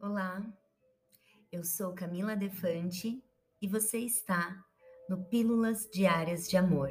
Olá, 0.00 0.40
eu 1.50 1.64
sou 1.64 1.92
Camila 1.92 2.36
Defante 2.36 3.20
e 3.60 3.66
você 3.66 3.98
está 3.98 4.56
no 5.08 5.24
Pílulas 5.24 5.88
Diárias 5.92 6.48
de 6.48 6.56
Amor. 6.56 6.88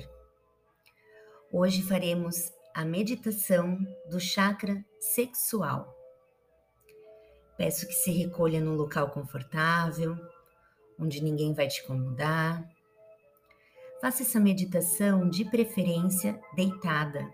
Hoje 1.49 1.83
faremos 1.83 2.51
a 2.75 2.83
meditação 2.83 3.79
do 4.09 4.19
chakra 4.19 4.83
sexual. 4.99 5.95
Peço 7.55 7.87
que 7.87 7.93
se 7.93 8.11
recolha 8.11 8.59
num 8.59 8.75
local 8.75 9.09
confortável, 9.11 10.17
onde 10.99 11.23
ninguém 11.23 11.53
vai 11.53 11.69
te 11.69 11.81
incomodar. 11.85 12.61
Faça 14.01 14.23
essa 14.23 14.39
meditação 14.39 15.29
de 15.29 15.45
preferência 15.45 16.37
deitada, 16.57 17.25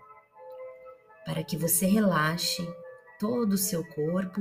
para 1.24 1.42
que 1.42 1.56
você 1.56 1.84
relaxe 1.84 2.64
todo 3.18 3.54
o 3.54 3.58
seu 3.58 3.84
corpo 3.88 4.40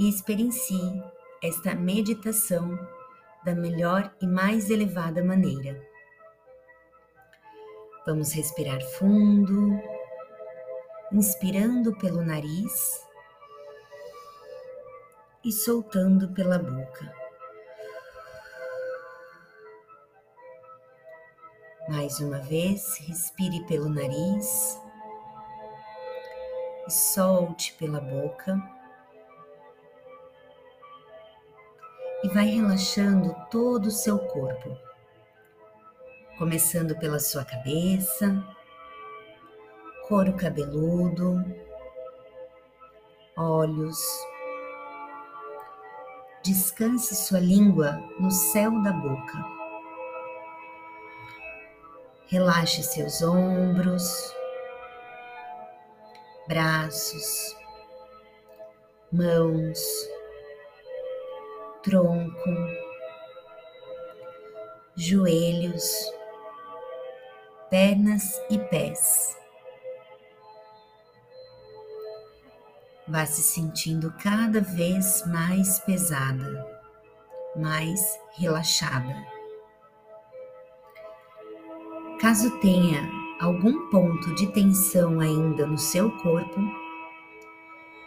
e 0.00 0.08
experiencie 0.08 1.04
esta 1.42 1.74
meditação 1.74 2.74
da 3.44 3.54
melhor 3.54 4.10
e 4.18 4.26
mais 4.26 4.70
elevada 4.70 5.22
maneira. 5.22 5.78
Vamos 8.06 8.32
respirar 8.32 8.80
fundo, 8.98 9.78
inspirando 11.12 11.94
pelo 11.98 12.24
nariz 12.24 13.06
e 15.44 15.52
soltando 15.52 16.32
pela 16.32 16.58
boca. 16.58 17.14
Mais 21.90 22.20
uma 22.20 22.38
vez, 22.38 22.96
respire 23.06 23.66
pelo 23.66 23.90
nariz 23.90 24.80
e 26.86 26.90
solte 26.90 27.74
pela 27.74 28.00
boca. 28.00 28.79
E 32.22 32.28
vai 32.28 32.46
relaxando 32.46 33.34
todo 33.50 33.86
o 33.86 33.90
seu 33.90 34.18
corpo, 34.18 34.76
começando 36.36 36.98
pela 36.98 37.18
sua 37.18 37.44
cabeça, 37.44 38.44
couro 40.06 40.34
cabeludo, 40.34 41.42
olhos. 43.36 43.98
Descanse 46.44 47.14
sua 47.14 47.40
língua 47.40 47.92
no 48.18 48.30
céu 48.30 48.82
da 48.82 48.92
boca. 48.92 49.60
Relaxe 52.26 52.82
seus 52.82 53.22
ombros, 53.22 54.34
braços, 56.48 57.56
mãos 59.12 59.80
tronco, 61.82 62.50
joelhos, 64.94 65.90
pernas 67.70 68.40
e 68.50 68.58
pés. 68.58 69.36
Vá 73.08 73.26
se 73.26 73.42
sentindo 73.42 74.14
cada 74.22 74.60
vez 74.60 75.26
mais 75.26 75.78
pesada, 75.80 76.66
mais 77.56 78.00
relaxada. 78.36 79.16
Caso 82.20 82.60
tenha 82.60 83.08
algum 83.40 83.88
ponto 83.90 84.34
de 84.34 84.46
tensão 84.52 85.18
ainda 85.18 85.66
no 85.66 85.78
seu 85.78 86.10
corpo, 86.18 86.60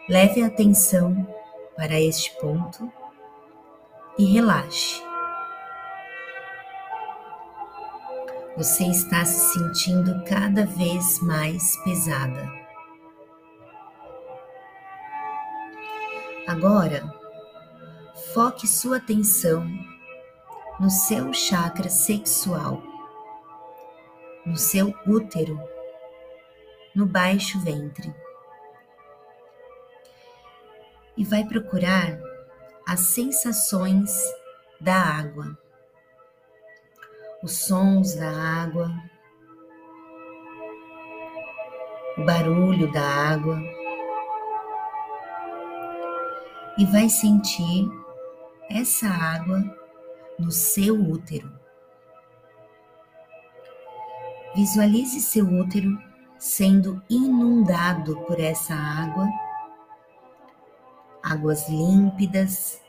leve 0.08 0.44
a 0.44 0.48
atenção 0.48 1.28
para 1.76 2.00
este 2.00 2.30
ponto 2.40 2.92
e 4.18 4.26
relaxe. 4.26 5.02
Você 8.56 8.84
está 8.86 9.26
se 9.26 9.54
sentindo 9.54 10.24
cada 10.26 10.66
vez 10.66 11.20
mais 11.22 11.76
pesada. 11.84 12.48
Agora, 16.48 17.02
foque 18.34 18.68
sua 18.68 18.98
atenção 18.98 19.68
no 20.80 20.90
seu 20.90 21.34
chakra 21.34 21.90
sexual, 21.90 22.84
no 24.46 24.56
seu 24.56 24.94
útero, 25.08 25.60
no 26.94 27.08
baixo 27.08 27.60
ventre. 27.60 28.14
E 31.18 31.24
vai 31.24 31.44
procurar 31.44 32.20
as 32.88 33.00
sensações 33.00 34.12
da 34.80 34.96
água, 34.96 35.58
os 37.42 37.66
sons 37.66 38.16
da 38.16 38.30
água, 38.30 38.92
o 42.18 42.26
barulho 42.26 42.92
da 42.92 43.02
água, 43.02 43.60
e 46.78 46.86
vai 46.86 47.08
sentir 47.08 47.88
essa 48.70 49.08
água 49.08 49.64
no 50.38 50.52
seu 50.52 50.96
útero. 50.96 51.52
Visualize 54.56 55.20
seu 55.22 55.46
útero 55.46 55.98
sendo 56.38 57.02
inundado 57.10 58.18
por 58.26 58.40
essa 58.40 58.74
água 58.74 59.28
águas 61.34 61.68
límpidas 61.68 62.80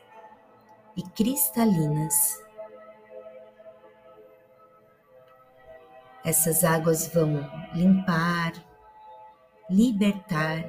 e 0.95 1.03
cristalinas. 1.03 2.15
Essas 6.23 6.63
águas 6.63 7.09
vão 7.09 7.41
limpar, 7.75 8.53
libertar 9.71 10.63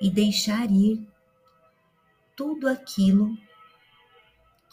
e 0.00 0.10
deixar 0.10 0.68
ir 0.70 1.08
tudo 2.34 2.68
aquilo 2.68 3.36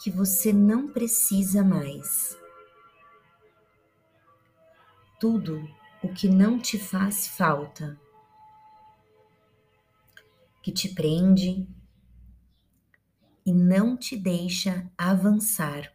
que 0.02 0.10
você 0.10 0.52
não 0.52 0.88
precisa 0.88 1.62
mais. 1.62 2.36
Tudo 5.20 5.64
o 6.02 6.12
que 6.12 6.28
não 6.28 6.58
te 6.58 6.76
faz 6.76 7.28
falta 7.28 7.96
que 10.62 10.70
te 10.70 10.88
prende 10.94 11.68
e 13.44 13.52
não 13.52 13.96
te 13.96 14.16
deixa 14.16 14.88
avançar. 14.96 15.92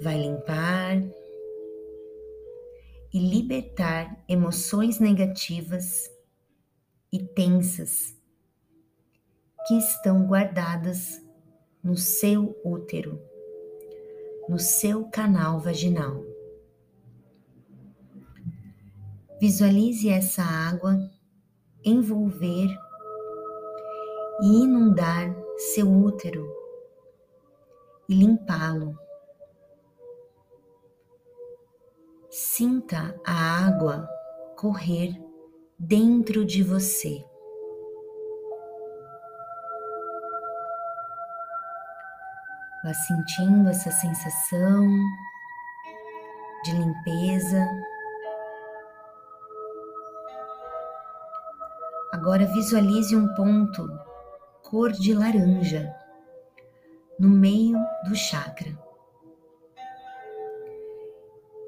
Vai 0.00 0.20
limpar 0.20 1.02
e 3.12 3.18
libertar 3.18 4.24
emoções 4.28 5.00
negativas 5.00 6.10
e 7.12 7.18
tensas 7.18 8.16
que 9.66 9.74
estão 9.78 10.26
guardadas 10.26 11.20
no 11.82 11.96
seu 11.96 12.60
útero, 12.64 13.20
no 14.48 14.58
seu 14.58 15.04
canal 15.08 15.60
vaginal. 15.60 16.24
Visualize 19.40 20.08
essa 20.08 20.42
água 20.42 21.13
envolver 21.84 22.68
e 24.40 24.46
inundar 24.46 25.34
seu 25.56 25.90
útero 25.90 26.48
e 28.08 28.14
limpá-lo. 28.14 28.98
Sinta 32.30 33.14
a 33.24 33.66
água 33.66 34.08
correr 34.56 35.14
dentro 35.78 36.44
de 36.44 36.62
você. 36.62 37.24
Vá 42.82 42.92
sentindo 42.92 43.68
essa 43.68 43.90
sensação 43.90 44.86
de 46.64 46.72
limpeza 46.72 47.66
Agora 52.24 52.46
visualize 52.46 53.14
um 53.14 53.34
ponto 53.34 53.86
cor 54.62 54.90
de 54.92 55.12
laranja 55.12 55.94
no 57.20 57.28
meio 57.28 57.76
do 58.08 58.16
chakra. 58.16 58.74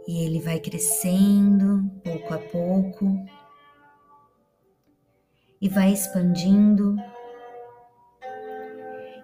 E 0.08 0.24
ele 0.24 0.40
vai 0.40 0.58
crescendo 0.58 1.90
pouco 2.02 2.32
a 2.32 2.38
pouco 2.38 3.04
e 5.60 5.68
vai 5.68 5.92
expandindo 5.92 6.96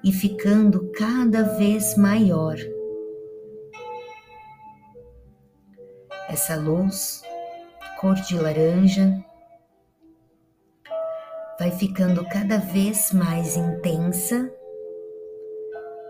e 0.05 0.13
ficando 0.13 0.93
cada 0.93 1.45
vez 1.57 1.97
maior. 1.97 2.57
Essa 6.29 6.57
luz 6.57 7.23
cor 7.99 8.17
de 8.17 8.39
laranja 8.39 9.32
vai 11.63 11.71
ficando 11.71 12.29
cada 12.29 12.59
vez 12.59 13.13
mais 13.13 13.57
intensa, 13.57 14.53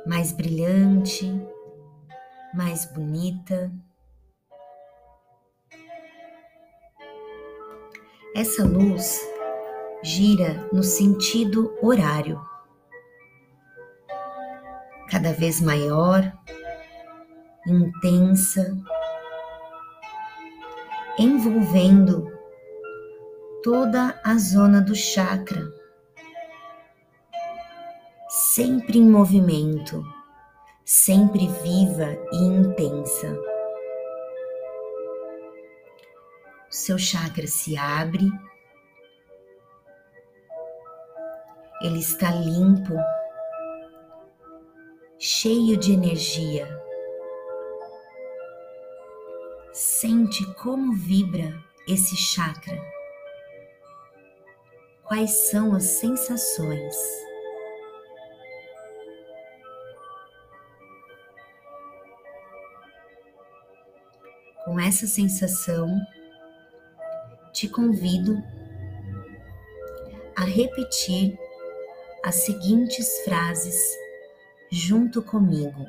mais 0.06 0.32
brilhante, 0.32 1.30
mais 2.54 2.86
bonita. 2.86 3.70
Essa 8.34 8.64
luz 8.64 9.20
gira 10.02 10.66
no 10.72 10.82
sentido 10.82 11.76
horário, 11.82 12.40
cada 15.10 15.34
vez 15.34 15.60
maior, 15.60 16.32
intensa, 17.66 18.74
envolvendo 21.18 22.31
toda 23.62 24.20
a 24.24 24.36
zona 24.38 24.80
do 24.80 24.94
chakra, 24.94 25.72
sempre 28.28 28.98
em 28.98 29.08
movimento, 29.08 30.04
sempre 30.84 31.46
viva 31.62 32.08
e 32.32 32.36
intensa. 32.36 33.32
O 36.68 36.74
seu 36.74 36.98
chakra 36.98 37.46
se 37.46 37.76
abre, 37.76 38.28
ele 41.82 42.00
está 42.00 42.32
limpo, 42.32 42.94
cheio 45.18 45.76
de 45.76 45.92
energia. 45.92 46.66
Sente 49.72 50.44
como 50.54 50.94
vibra 50.94 51.62
esse 51.86 52.16
chakra. 52.16 53.01
Quais 55.12 55.50
são 55.50 55.74
as 55.74 55.82
sensações? 55.82 56.96
Com 64.64 64.80
essa 64.80 65.06
sensação, 65.06 65.86
te 67.52 67.68
convido 67.68 68.42
a 70.34 70.44
repetir 70.44 71.38
as 72.24 72.36
seguintes 72.36 73.18
frases 73.22 73.94
junto 74.70 75.20
comigo. 75.20 75.86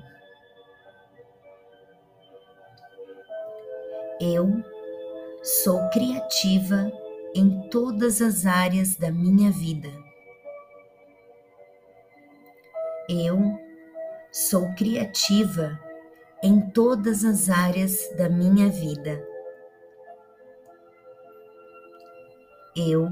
Eu 4.19 4.49
sou 5.41 5.79
criativa 5.91 6.91
em 7.35 7.67
todas 7.69 8.21
as 8.21 8.45
áreas 8.45 8.95
da 8.95 9.11
minha 9.11 9.51
vida. 9.51 9.89
Eu 13.09 13.57
sou 14.31 14.73
criativa 14.75 15.79
em 16.43 16.69
todas 16.71 17.23
as 17.25 17.49
áreas 17.49 18.09
da 18.17 18.29
minha 18.29 18.69
vida. 18.69 19.25
Eu 22.75 23.07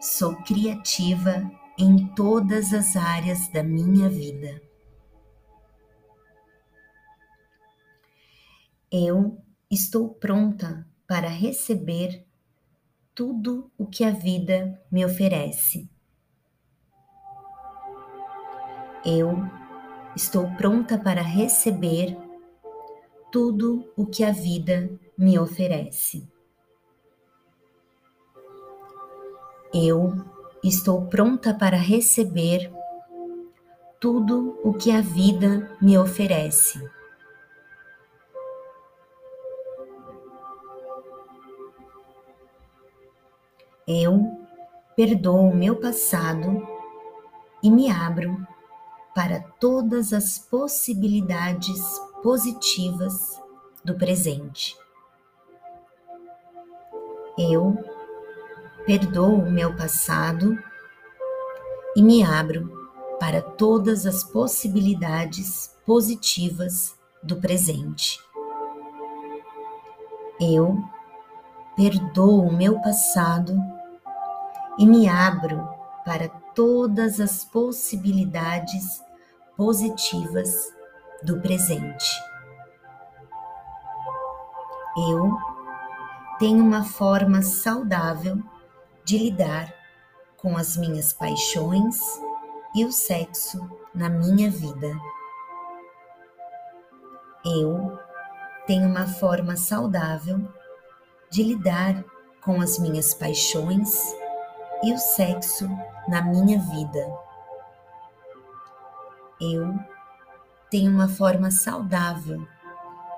sou 0.00 0.36
criativa 0.44 1.50
em 1.78 2.06
todas 2.14 2.72
as 2.72 2.96
áreas 2.96 3.48
da 3.48 3.62
minha 3.62 4.08
vida. 4.08 4.60
Eu 8.92 9.38
estou 9.70 10.08
pronta 10.08 10.86
para 11.06 11.28
receber 11.28 12.26
tudo 13.20 13.70
o 13.76 13.84
que 13.84 14.02
a 14.02 14.12
vida 14.12 14.80
me 14.90 15.04
oferece. 15.04 15.90
Eu 19.04 19.44
estou 20.16 20.50
pronta 20.56 20.96
para 20.96 21.20
receber 21.20 22.16
tudo 23.30 23.84
o 23.94 24.06
que 24.06 24.24
a 24.24 24.32
vida 24.32 24.90
me 25.18 25.38
oferece. 25.38 26.26
Eu 29.74 30.14
estou 30.64 31.04
pronta 31.04 31.52
para 31.52 31.76
receber 31.76 32.72
tudo 34.00 34.58
o 34.64 34.72
que 34.72 34.90
a 34.90 35.02
vida 35.02 35.76
me 35.78 35.98
oferece. 35.98 36.80
Eu 43.86 44.38
perdoo 44.94 45.48
o 45.48 45.56
meu 45.56 45.76
passado 45.80 46.66
e 47.62 47.70
me 47.70 47.90
abro 47.90 48.46
para 49.14 49.40
todas 49.58 50.12
as 50.12 50.38
possibilidades 50.38 51.80
positivas 52.22 53.40
do 53.84 53.94
presente. 53.94 54.76
Eu 57.38 57.76
perdoo 58.84 59.36
o 59.36 59.50
meu 59.50 59.74
passado 59.76 60.58
e 61.96 62.02
me 62.02 62.22
abro 62.22 62.70
para 63.18 63.42
todas 63.42 64.06
as 64.06 64.24
possibilidades 64.24 65.76
positivas 65.84 66.98
do 67.22 67.36
presente. 67.36 68.18
Eu 70.40 70.82
perdoo 71.80 72.42
o 72.42 72.52
meu 72.52 72.78
passado 72.82 73.56
e 74.78 74.84
me 74.84 75.08
abro 75.08 75.66
para 76.04 76.28
todas 76.54 77.18
as 77.18 77.42
possibilidades 77.42 79.02
positivas 79.56 80.74
do 81.22 81.40
presente. 81.40 82.22
Eu 85.08 85.34
tenho 86.38 86.62
uma 86.62 86.84
forma 86.84 87.40
saudável 87.40 88.38
de 89.02 89.16
lidar 89.16 89.72
com 90.36 90.58
as 90.58 90.76
minhas 90.76 91.14
paixões 91.14 91.98
e 92.74 92.84
o 92.84 92.92
sexo 92.92 93.58
na 93.94 94.10
minha 94.10 94.50
vida. 94.50 94.92
Eu 97.42 97.98
tenho 98.66 98.86
uma 98.86 99.06
forma 99.06 99.56
saudável 99.56 100.59
de 101.30 101.42
lidar 101.42 102.04
com 102.42 102.60
as 102.60 102.78
minhas 102.78 103.14
paixões 103.14 103.94
e 104.82 104.92
o 104.92 104.98
sexo 104.98 105.68
na 106.08 106.22
minha 106.22 106.58
vida. 106.58 107.06
Eu 109.40 109.78
tenho 110.70 110.90
uma 110.90 111.08
forma 111.08 111.50
saudável 111.50 112.46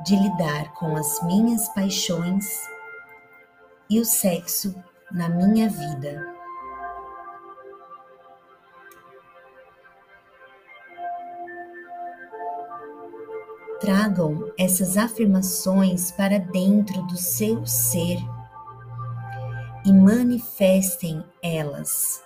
de 0.04 0.16
lidar 0.16 0.72
com 0.74 0.96
as 0.96 1.22
minhas 1.22 1.68
paixões 1.70 2.46
e 3.88 3.98
o 3.98 4.04
sexo 4.04 4.74
na 5.10 5.28
minha 5.28 5.68
vida. 5.68 6.41
Tragam 13.82 14.52
essas 14.56 14.96
afirmações 14.96 16.12
para 16.12 16.38
dentro 16.38 17.02
do 17.02 17.16
seu 17.16 17.66
ser 17.66 18.16
e 19.84 19.92
manifestem 19.92 21.20
elas 21.42 22.22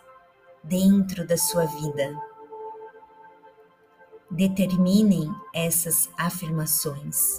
dentro 0.62 1.26
da 1.26 1.38
sua 1.38 1.64
vida. 1.64 2.14
Determinem 4.30 5.34
essas 5.54 6.10
afirmações. 6.18 7.38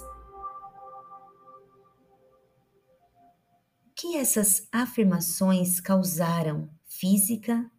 O 3.86 3.90
que 3.94 4.16
essas 4.16 4.66
afirmações 4.72 5.78
causaram 5.78 6.68
física 6.84 7.70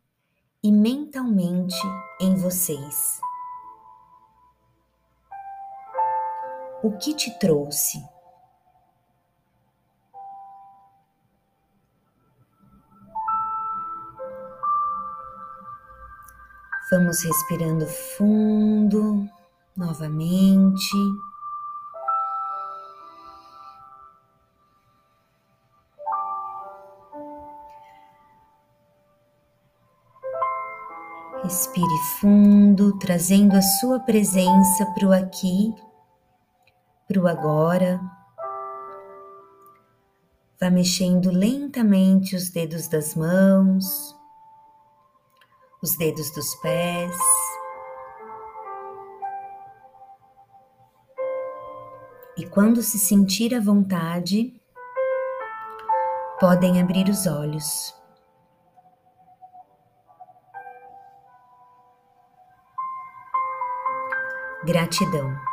e 0.63 0.71
mentalmente 0.71 1.75
em 2.21 2.33
vocês? 2.35 3.19
O 6.81 6.91
que 6.91 7.13
te 7.13 7.37
trouxe? 7.37 8.01
Vamos 16.89 17.21
respirando 17.21 17.85
fundo 17.85 19.27
novamente. 19.75 20.95
Respire 31.43 31.85
fundo, 32.19 32.97
trazendo 32.99 33.55
a 33.55 33.61
sua 33.61 33.99
presença 33.99 34.85
para 34.93 35.07
o 35.07 35.11
aqui, 35.11 35.73
para 37.09 37.21
o 37.21 37.27
agora. 37.27 37.99
Vá 40.61 40.69
mexendo 40.69 41.29
lentamente 41.29 42.37
os 42.37 42.49
dedos 42.49 42.87
das 42.87 43.15
mãos 43.15 44.17
os 45.81 45.95
dedos 45.95 46.31
dos 46.31 46.55
pés. 46.55 47.17
E 52.37 52.45
quando 52.47 52.81
se 52.81 52.97
sentir 52.97 53.53
à 53.53 53.59
vontade, 53.59 54.53
podem 56.39 56.81
abrir 56.81 57.09
os 57.09 57.27
olhos. 57.27 57.93
Gratidão. 64.65 65.48